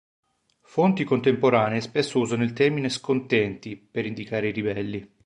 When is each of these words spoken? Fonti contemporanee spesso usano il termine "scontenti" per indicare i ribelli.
Fonti 0.63 1.03
contemporanee 1.03 1.79
spesso 1.79 2.17
usano 2.17 2.41
il 2.41 2.53
termine 2.53 2.89
"scontenti" 2.89 3.75
per 3.77 4.07
indicare 4.07 4.47
i 4.47 4.51
ribelli. 4.51 5.07